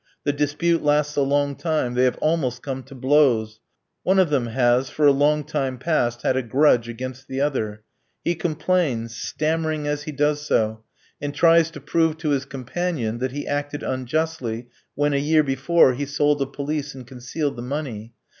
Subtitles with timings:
[0.23, 3.59] The dispute lasts a long time; they have almost come to blows.
[4.01, 7.83] One of them has, for a long time past, had a grudge against the other.
[8.25, 10.83] He complains, stammering as he does so,
[11.21, 15.93] and tries to prove to his companion that he acted unjustly when, a year before,
[15.93, 18.13] he sold a pelisse and concealed the money.